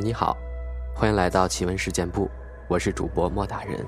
[0.00, 0.36] 你好，
[0.94, 2.30] 欢迎来到奇闻事件部，
[2.68, 3.82] 我是主播莫大人。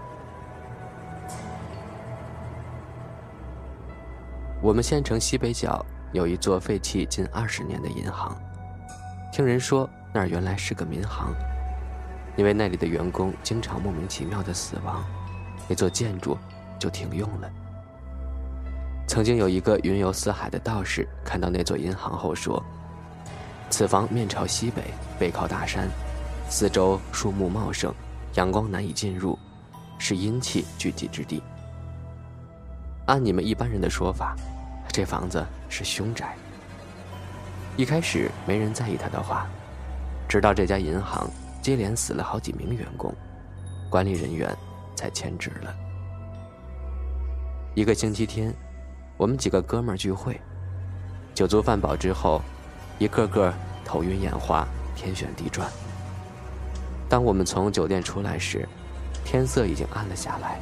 [4.62, 8.34] 我们县城西北角有一座废弃近二十年的银行，
[9.30, 11.34] 听人说那儿原来是个民航，
[12.36, 15.04] 因为那里的员工经常莫名其妙的死亡，
[15.68, 16.38] 那座建筑
[16.78, 17.50] 就停用了。
[19.06, 22.64] 曾经有一个云游四海的道士看到那座银行后说。
[23.70, 24.82] 此房面朝西北，
[25.18, 25.88] 背靠大山，
[26.48, 27.94] 四周树木茂盛，
[28.34, 29.38] 阳光难以进入，
[29.98, 31.42] 是阴气聚集之地。
[33.06, 34.34] 按你们一般人的说法，
[34.88, 36.34] 这房子是凶宅。
[37.76, 39.46] 一开始没人在意他的话，
[40.26, 43.14] 直到这家银行接连死了好几名员工，
[43.90, 44.50] 管理人员
[44.96, 45.74] 才迁职了。
[47.74, 48.52] 一个星期天，
[49.18, 50.40] 我们几个哥们聚会，
[51.34, 52.42] 酒足饭饱之后。
[52.98, 55.70] 一个个头晕眼花，天旋地转。
[57.08, 58.68] 当我们从酒店出来时，
[59.24, 60.58] 天色已经暗了下来。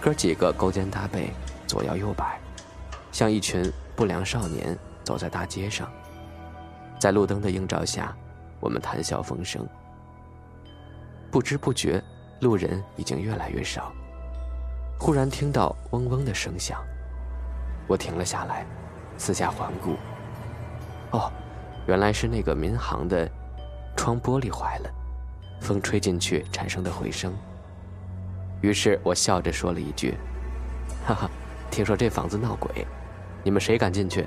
[0.00, 1.30] 哥几个勾肩搭背，
[1.66, 2.38] 左摇右摆，
[3.12, 5.88] 像一群不良少年走在大街上。
[6.98, 8.16] 在路灯的映照下，
[8.60, 9.66] 我们谈笑风生。
[11.30, 12.02] 不知不觉，
[12.40, 13.92] 路人已经越来越少。
[14.98, 16.82] 忽然听到嗡嗡的声响，
[17.86, 18.64] 我停了下来，
[19.18, 19.96] 四下环顾。
[21.14, 21.30] 哦，
[21.86, 23.30] 原来是那个民航的
[23.96, 24.90] 窗玻璃坏了，
[25.60, 27.32] 风吹进去产生的回声。
[28.60, 30.16] 于是我笑着说了一句
[31.06, 31.30] ：“哈哈，
[31.70, 32.84] 听说这房子闹鬼，
[33.44, 34.26] 你们谁敢进去，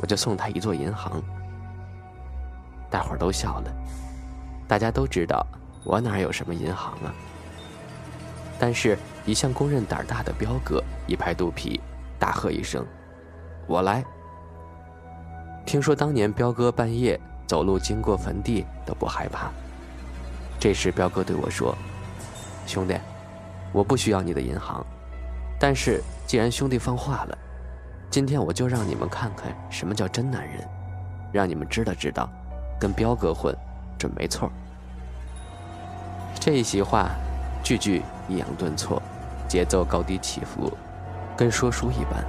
[0.00, 1.20] 我就送他一座银行。”
[2.88, 3.72] 大伙儿都笑了，
[4.68, 5.44] 大家都知道
[5.82, 7.12] 我哪有什么银行啊。
[8.56, 11.80] 但是，一向公认胆大的彪哥一拍肚皮，
[12.20, 12.86] 大喝一声
[13.66, 14.04] ：“我来！”
[15.70, 19.52] 听说当年彪哥半夜走路经过坟地都不害怕。
[20.58, 21.72] 这时彪哥对我说
[22.66, 22.98] ：“兄弟，
[23.70, 24.84] 我不需要你的银行，
[25.60, 27.38] 但是既然兄弟放话了，
[28.10, 30.68] 今天我就让你们看看什么叫真男人，
[31.30, 32.28] 让你们知道知道，
[32.80, 33.56] 跟彪哥混
[33.96, 34.50] 准没错。”
[36.40, 37.10] 这一席话，
[37.62, 39.00] 句句抑扬顿挫，
[39.46, 40.76] 节奏高低起伏，
[41.36, 42.24] 跟说书一般。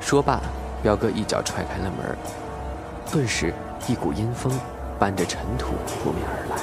[0.00, 0.40] 说罢。
[0.82, 2.16] 彪哥一脚踹开了门，
[3.10, 3.54] 顿时
[3.86, 4.52] 一股阴风
[4.98, 6.56] 伴着尘土扑面而来，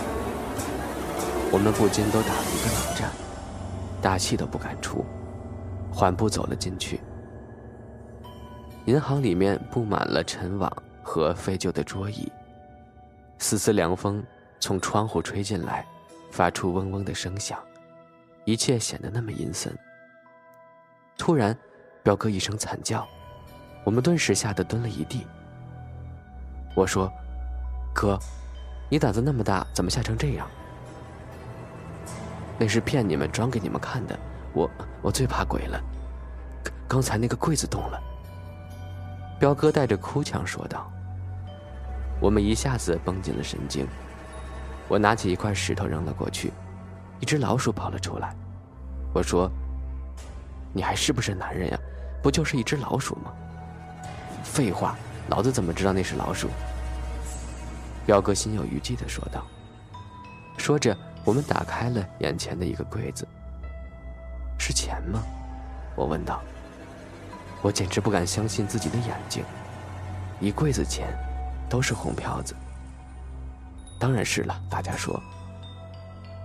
[1.52, 3.10] 我们不禁都打了一个冷战，
[4.02, 5.06] 大气都不敢出，
[5.90, 7.00] 缓步走了进去。
[8.86, 12.30] 银行里面布满了尘网和废旧的桌椅，
[13.38, 14.22] 丝丝凉风
[14.60, 15.86] 从窗户吹进来，
[16.30, 17.58] 发出嗡嗡的声响，
[18.44, 19.74] 一切显得那么阴森。
[21.18, 21.58] 突然，
[22.04, 23.08] 彪哥一声惨叫。
[23.84, 25.26] 我们顿时吓得蹲了一地。
[26.76, 27.12] 我说
[27.94, 28.20] ：“哥，
[28.90, 30.48] 你胆子那么大，怎么吓成这样？”
[32.60, 34.18] 那是骗你们、装给你们看的。
[34.54, 34.70] 我
[35.02, 35.82] 我最怕鬼了。
[36.88, 38.00] 刚才那个柜子动了。
[39.40, 40.92] 彪哥带着哭腔说道。
[42.20, 43.88] 我们一下子绷紧了神经。
[44.88, 46.52] 我拿起一块石头扔了过去，
[47.20, 48.36] 一只老鼠跑了出来。
[49.14, 49.50] 我说
[50.74, 51.80] ：“你还是不是男人呀？
[52.22, 53.32] 不就是一只老鼠吗？”
[54.44, 54.96] 废话，
[55.30, 56.50] 老子怎么知道那是老鼠？
[58.06, 59.46] 彪哥心有余悸的说道。
[60.58, 63.28] 说着，我们打开了眼前的一个柜子。
[64.58, 65.22] 是钱吗？
[65.96, 66.42] 我问道。
[67.62, 69.44] 我简直不敢相信自己的眼睛，
[70.40, 71.08] 一柜子钱，
[71.70, 72.56] 都是红票子。
[74.00, 75.22] 当然是了，大家说。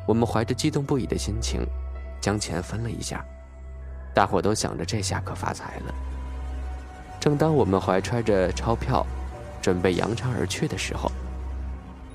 [0.06, 1.64] 我们怀着激动不已的心情，
[2.20, 3.24] 将钱分了一下，
[4.12, 5.94] 大伙都想着这下可发财了。
[7.24, 9.02] 正当我们怀揣着钞票，
[9.62, 11.10] 准备扬长而去的时候，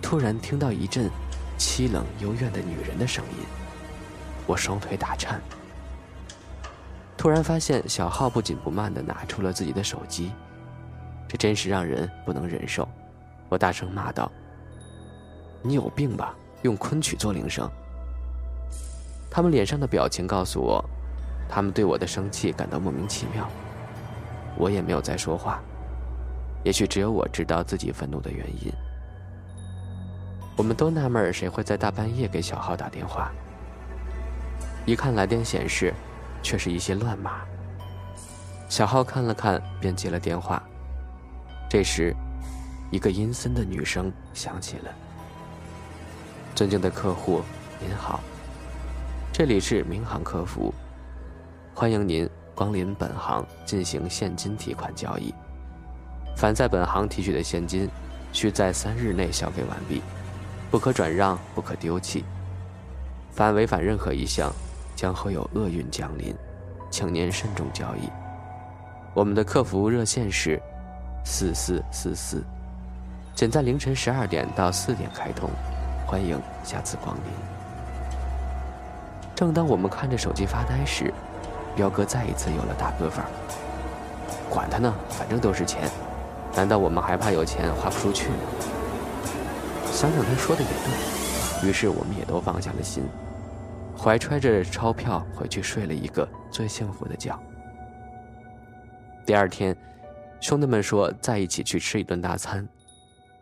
[0.04, 1.10] 突然听到一阵
[1.58, 3.44] 凄冷幽怨的女人的声音，
[4.46, 5.42] 我双腿打颤。
[7.18, 10.32] 突然发现小浩不紧不慢地拿出了自己的手机，
[11.28, 12.88] 这真是让人不能忍受。
[13.50, 14.32] 我大声骂道
[15.64, 16.36] ：“你有病吧？
[16.62, 17.68] 用昆曲做铃声！”
[19.28, 20.88] 他们脸上的表情告诉我，
[21.50, 23.50] 他们对我的生气感到莫名其妙。
[24.60, 25.62] 我也没有再说话，
[26.66, 28.72] 也许只有我知道自己愤怒的原因。
[30.58, 33.32] 我们都纳闷谁会在大半夜给小浩打电话。
[34.86, 35.94] 一看来电显示，
[36.44, 37.40] 却是一些乱码。
[38.68, 40.62] 小浩看了看，便接了电话。
[41.70, 42.14] 这时，
[42.92, 44.92] 一个阴森的女声响起了
[46.54, 47.42] ：“尊敬的客户，
[47.80, 48.20] 您好，
[49.32, 50.74] 这里是民航客服，
[51.74, 52.30] 欢迎您。”
[52.60, 55.34] 光临本行进行现金提款交易，
[56.36, 57.90] 凡在本行提取的现金，
[58.34, 60.02] 需在三日内消费完毕。
[60.70, 62.26] 不可转让，不可丢弃。
[63.32, 64.52] 凡违反任何一项，
[64.94, 66.36] 将会有厄运降临，
[66.92, 68.10] 请您慎重交易。
[69.14, 70.62] 我们的客服热线是
[71.24, 72.44] 四四四四，
[73.34, 75.50] 仅在凌晨十二点到四点开通，
[76.06, 77.24] 欢迎下次光临。
[79.34, 81.14] 正当我们看着手机发呆时，
[81.76, 83.32] 彪哥再一次有了大哥范儿。
[84.50, 85.90] 管他呢，反正都是钱，
[86.56, 88.36] 难道我们还怕有钱花不出去吗？
[89.92, 93.04] 想想他说的也对，于是我们也都放下了心，
[93.98, 97.38] 怀揣着钞票回去睡了一个最幸福的觉。
[99.26, 99.76] 第二天，
[100.40, 102.68] 兄弟们说再一起去吃一顿大餐，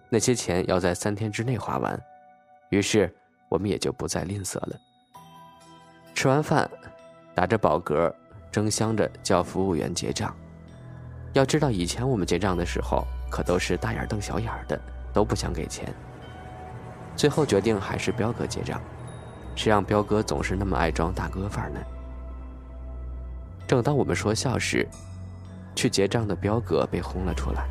[0.10, 2.00] 那些钱要在三天之内花完，
[2.70, 3.14] 于是
[3.50, 4.76] 我们也就不再吝啬了。
[6.16, 6.70] 吃完饭，
[7.38, 8.12] 打着饱嗝，
[8.52, 10.36] 争相着叫服务员结账。
[11.34, 14.82] 要知道，以前我们结账的时候，可都是大眼瞪小眼的，
[15.14, 15.94] 都不想给钱。
[17.16, 18.82] 最后决定还是彪哥结账，
[19.56, 21.80] 谁让彪哥总是那么爱装大哥范儿呢？
[23.68, 24.88] 正当我们说笑时，
[25.76, 27.68] 去结账的彪哥被轰了出来，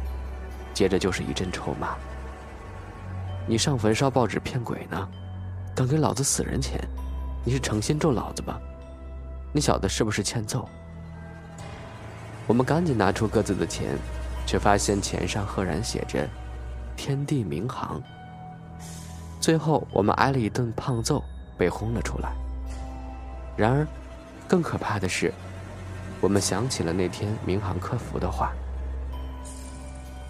[0.72, 1.96] 接着就是一阵臭骂
[3.48, 5.08] ：“你上坟烧报纸骗鬼呢？
[5.74, 6.78] 敢给老子死人钱！”
[7.44, 8.60] 你是诚心咒老子吧？
[9.56, 10.68] 你小子是不是欠揍？
[12.46, 13.96] 我们赶紧拿出各自的钱，
[14.44, 16.28] 却发现钱上赫然写着
[16.94, 17.98] “天地民航”。
[19.40, 21.24] 最后我们挨了一顿胖揍，
[21.56, 22.34] 被轰了出来。
[23.56, 23.86] 然而，
[24.46, 25.32] 更可怕的是，
[26.20, 28.52] 我们想起了那天民航客服的话。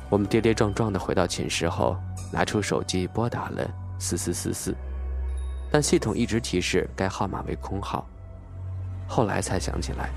[0.08, 1.96] 我们跌跌撞撞的回到寝室后，
[2.30, 3.68] 拿出手机拨打了
[3.98, 4.72] 四四四四。
[5.68, 8.06] 但系统一直提示该号码为空号，
[9.06, 10.10] 后来才想起来，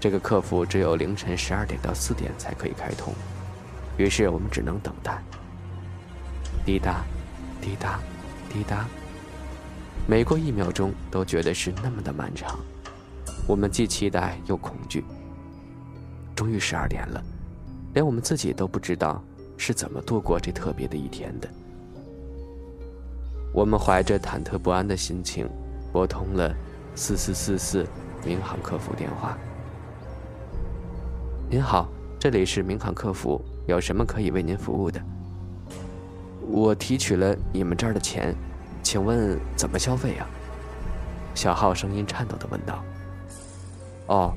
[0.00, 3.12] 这个客服只有凌晨十二点到四点才可以开通，
[3.96, 5.22] 于是我们只能等待。
[6.64, 7.04] 滴答，
[7.60, 8.00] 滴答，
[8.50, 8.86] 滴答，
[10.06, 12.58] 每过一秒钟都觉得是那么的漫长，
[13.46, 15.04] 我们既期待又恐惧。
[16.34, 17.22] 终于十二点了，
[17.92, 19.22] 连我们自己都不知道
[19.56, 21.48] 是怎么度过这特别的一天的。
[23.52, 25.48] 我们怀着忐忑不安的心情，
[25.92, 26.52] 拨通了
[26.96, 27.86] 四四四四
[28.24, 29.36] 民航客服电话。
[31.50, 31.88] 您好，
[32.18, 35.00] 这里是民航客服，有什么可以为您服务的？
[36.48, 38.34] 我提取了你们这儿的钱，
[38.82, 40.26] 请问怎么消费呀？
[41.34, 42.82] 小浩声音颤抖地问道。
[44.06, 44.34] 哦，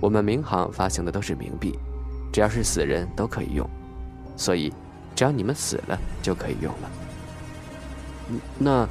[0.00, 1.78] 我们民航发行的都是冥币，
[2.32, 3.68] 只要是死人都可以用，
[4.36, 4.72] 所以
[5.14, 6.90] 只要你们死了就可以用了。
[8.58, 8.88] 那，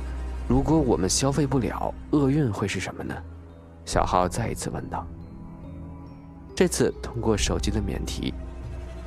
[0.47, 3.15] 如果我们消费不了，厄运会是什么呢？
[3.91, 5.05] 小浩再一次问道。
[6.55, 8.33] 这次通过手机的免提，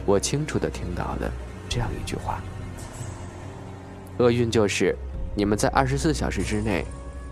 [0.04, 1.32] 我清楚的听到了
[1.70, 2.38] 这样一句话：
[4.18, 4.94] 厄运就是
[5.34, 6.84] 你们在二十四小时之内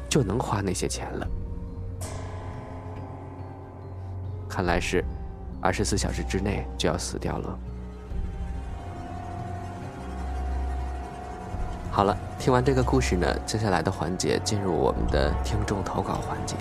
[0.09, 1.29] 就能花那些钱了。
[4.49, 5.05] 看来是
[5.61, 7.59] 二十四小时之内就要死掉了。
[11.91, 16.57] 好了，听完这个故事呢，接下来的环节进入我们的听众投稿环节，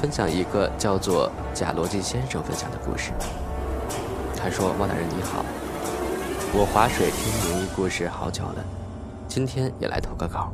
[0.00, 3.12] 分享一个叫做贾罗辑先生分享的故事。
[4.34, 5.44] 他说：“汪大人你好，
[6.54, 8.64] 我划水听灵异故事好久了，
[9.28, 10.50] 今天也来投个稿。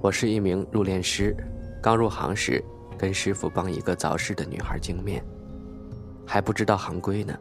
[0.00, 1.36] 我是一名入殓师，
[1.82, 2.62] 刚入行时
[2.96, 5.20] 跟师傅帮一个早逝的女孩净面，
[6.24, 7.36] 还不知道行规呢，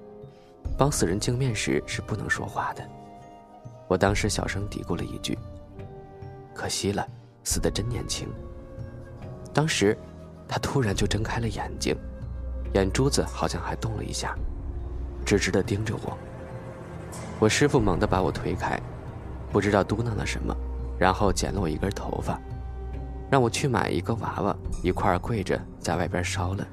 [0.75, 2.83] 帮死人净面时是不能说话的。”
[3.87, 5.37] 我当时小声嘀咕了一句
[6.55, 7.07] ：“可惜了，
[7.43, 8.27] 死的真年轻。”
[9.53, 9.95] 当时，
[10.51, 11.95] 他突然就睁开了眼睛，
[12.73, 14.35] 眼珠子好像还动了一下，
[15.25, 16.17] 直直的盯着我。
[17.39, 18.77] 我师傅猛地把我推开，
[19.49, 20.53] 不知道嘟囔了什么，
[20.99, 22.37] 然后剪了我一根头发，
[23.29, 24.53] 让我去买一个娃娃，
[24.83, 26.67] 一块跪着在外边烧了。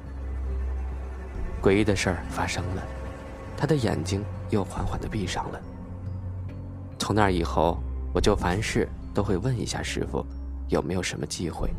[1.63, 2.83] 诡异的事儿发生了，
[3.57, 5.61] 他的眼睛又缓缓的闭上了。
[6.99, 7.79] 从那以后，
[8.13, 10.27] 我就凡事都会问一下师傅，
[10.69, 11.71] 有没有什么忌讳。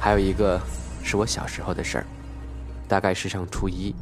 [0.00, 0.60] 还有一个
[1.02, 2.06] 是我小时候的事儿，
[2.86, 3.94] 大概是上初一，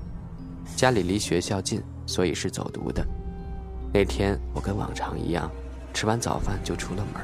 [0.77, 3.05] 家里离学校近，所以是走读的。
[3.93, 5.51] 那天我跟往常一样，
[5.95, 7.23] 吃完早饭就出了门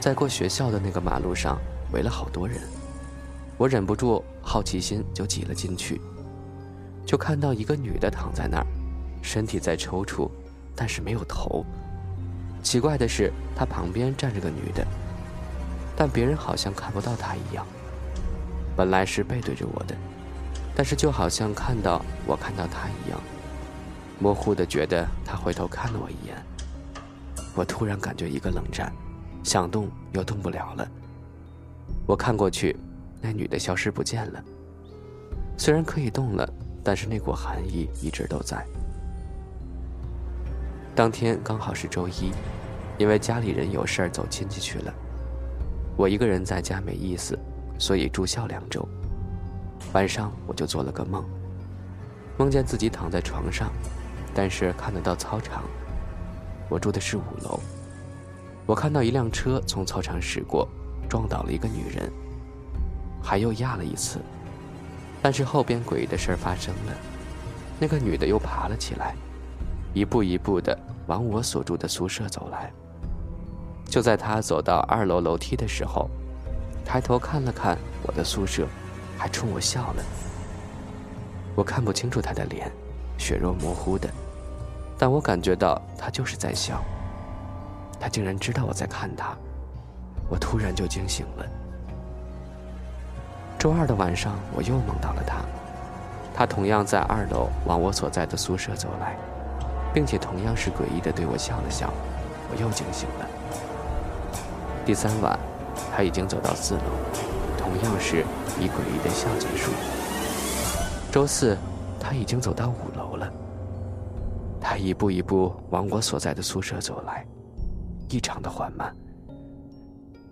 [0.00, 1.58] 在过学校的那个马路上
[1.92, 2.60] 围了好多人，
[3.56, 6.00] 我忍不住好奇心就挤了进去，
[7.04, 8.66] 就看到一个女的躺在那儿。
[9.20, 10.30] 身体在抽搐，
[10.76, 11.66] 但是没有头。
[12.62, 14.86] 奇怪的是，他旁边站着个女的，
[15.98, 17.66] 但别人好像看不到她一样。
[18.76, 19.96] 本来是背对着我的，
[20.76, 23.20] 但是就好像看到我看到她一样。
[24.20, 26.36] 模糊的觉得他回头看了我一眼。
[27.54, 28.92] 我突然感觉一个冷战，
[29.42, 30.88] 想动又动不了了。
[32.06, 32.76] 我看过去，
[33.20, 34.42] 那女的消失不见了。
[35.56, 36.48] 虽然可以动了，
[36.84, 38.64] 但是那股寒意一直都在。
[40.94, 42.32] 当天刚好是周一，
[42.98, 44.94] 因为家里人有事儿走亲戚去了，
[45.98, 47.36] 我一个人在家没意思，
[47.76, 48.88] 所以住校两周。
[49.92, 51.24] 晚上我就做了个梦，
[52.36, 53.72] 梦见自己躺在床上，
[54.32, 55.64] 但是看得到操场。
[56.68, 57.58] 我住的是五楼，
[58.64, 60.68] 我看到一辆车从操场驶过，
[61.08, 62.08] 撞倒了一个女人，
[63.20, 64.20] 还又压了一次，
[65.20, 66.92] 但是后边诡异的事儿发生了，
[67.80, 69.16] 那个女的又爬了起来。
[69.94, 70.78] 一步一步的
[71.08, 72.72] 往我所住的宿舍走来。
[73.88, 76.08] 就在他走到二楼楼梯的时候，
[76.84, 78.68] 抬头看了看我的宿舍，
[79.16, 80.02] 还冲我笑了。
[81.56, 82.70] 我看不清楚他的脸，
[83.16, 84.08] 血肉模糊的，
[84.98, 86.84] 但我感觉到他就是在笑。
[87.98, 89.34] 他竟然知道我在看他，
[90.28, 91.46] 我突然就惊醒了。
[93.58, 95.38] 周二的晚上，我又梦到了他，
[96.32, 99.16] 他同样在二楼往我所在的宿舍走来。
[99.94, 101.90] 并且同样是诡异的对我笑了笑，
[102.50, 103.26] 我又惊醒了。
[104.88, 105.38] 第三晚，
[105.92, 106.80] 他已经走到四楼，
[107.58, 108.24] 同样是
[108.58, 109.70] 以诡异的笑结束。
[111.12, 111.58] 周四，
[112.00, 113.30] 他已经走到五楼了。
[114.58, 117.22] 他一步一步往我所在的宿舍走来，
[118.08, 118.96] 异常的缓慢。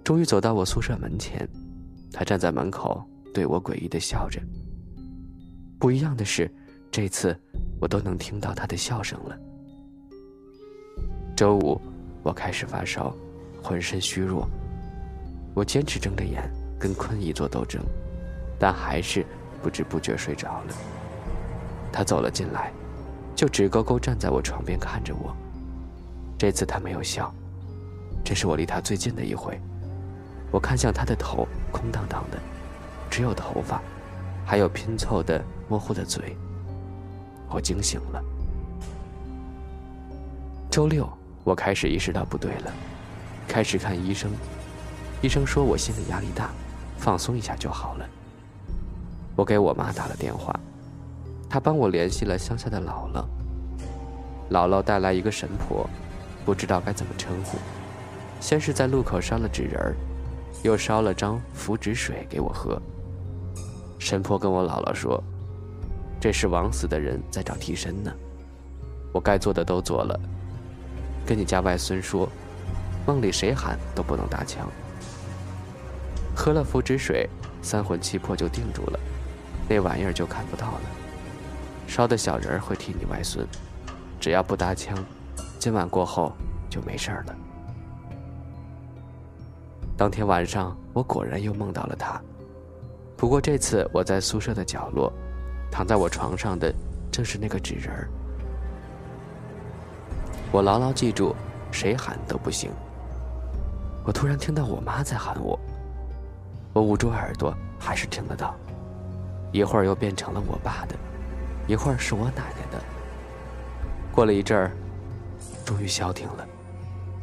[0.03, 1.47] 终于走到我宿舍门前，
[2.11, 4.41] 他站在门口对我诡异的笑着。
[5.79, 6.51] 不一样的是，
[6.91, 7.39] 这次
[7.79, 9.39] 我都能听到他的笑声了。
[11.37, 11.79] 周五，
[12.23, 13.15] 我开始发烧，
[13.67, 14.49] 浑身虚弱。
[15.53, 17.83] 我坚持睁着眼跟困意做斗争，
[18.61, 19.27] 但还是
[19.61, 20.75] 不知不觉睡着了。
[21.93, 22.71] 他走了进来，
[23.35, 25.35] 就直勾勾站在我床边看着我。
[26.39, 27.35] 这次他没有笑，
[28.23, 29.61] 这是我离他最近的一回。
[30.53, 32.39] 我看向他的头，空荡荡的，
[33.11, 33.83] 只有头发，
[34.45, 36.37] 还有拼凑的模糊的嘴。
[37.51, 38.23] 我惊醒了。
[40.71, 41.09] 周六。
[41.45, 42.73] 我开始意识到不对了，
[43.49, 44.31] 开始看医生。
[45.23, 46.51] 医生说我心理压力大，
[46.99, 48.07] 放松一下就好了。
[49.35, 50.59] 我给我妈打了电话，
[51.49, 53.25] 她帮我联系了乡下的姥姥。
[54.51, 55.89] 姥姥带来一个神婆，
[56.45, 57.59] 不知道该怎么称呼。
[58.41, 59.97] 先是在路口烧了纸人儿，
[60.63, 62.81] 又烧了张符纸水给我喝。
[63.99, 65.23] 神婆跟我姥姥说
[66.21, 68.13] ：“这是枉死的人在找替身呢。”
[69.13, 70.21] 我该做的都做了。
[71.25, 72.29] 跟你家外孙说，
[73.07, 74.69] 梦里谁喊都不能搭腔。
[76.35, 77.29] 喝了符纸水，
[77.63, 79.01] 三魂七魄就定住了，
[79.69, 80.81] 那玩意儿就看不到了。
[81.87, 83.47] 烧的小人儿会替你外孙，
[84.21, 84.97] 只要不搭腔，
[85.59, 86.33] 今晚过后
[86.69, 87.37] 就没事儿了。
[89.97, 92.21] 当天晚上，我果然又梦到了他，
[93.17, 95.11] 不过这次我在宿舍的角落，
[95.71, 96.75] 躺在我床上的
[97.11, 98.09] 正是那个纸人儿。
[100.53, 101.35] 我牢牢记住，
[101.71, 102.71] 谁喊都不行。
[104.07, 105.59] 我突然听到我妈在喊我，
[106.73, 108.55] 我捂住耳朵，还是听得到。
[109.51, 110.95] 一会儿又变成了我爸的，
[111.67, 112.81] 一会儿是我奶奶的。
[114.13, 114.71] 过了一阵儿，
[115.65, 116.47] 终于消停了，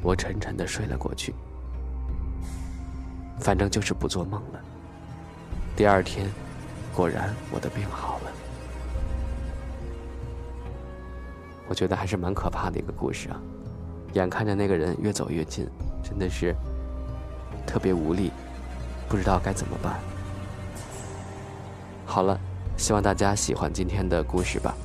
[0.02, 1.34] 我沉沉的睡了过去。
[3.40, 4.60] 反正就是不做梦了。
[5.78, 6.30] 第二天，
[6.94, 8.32] 果然我的病好了。
[11.70, 13.40] 我觉得还是蛮可怕的一个故事啊！
[14.14, 15.66] 眼看着那个人越走越近，
[16.04, 16.54] 真的是
[17.66, 18.32] 特别无力，
[19.08, 20.00] 不知道该怎么办。
[22.06, 22.40] 好了，
[22.78, 24.76] 希望大家喜欢今天的故事吧。